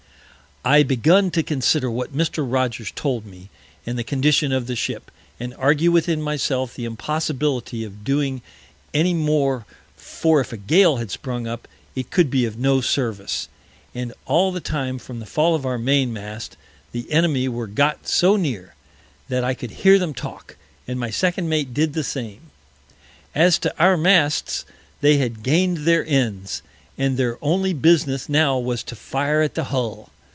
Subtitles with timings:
[0.63, 2.45] I begun to consider what Mr.
[2.47, 3.49] Rogers told me,
[3.83, 8.43] and the Condition of the Ship, and argue within myself the Impossibility of doing
[8.93, 13.49] any more (for if a Gale had sprung up, it could be of no Service)
[13.95, 16.57] and all the time from the Fall of our Main mast,
[16.91, 18.75] the Enemy were got so near,
[19.29, 20.57] that I could hear them talk,
[20.87, 22.51] and my Second Mate did the same.
[23.33, 24.63] As to our Masts,
[25.01, 26.61] they had gain'd their Ends,
[26.99, 30.09] and their only Business now was to fire at the Hull.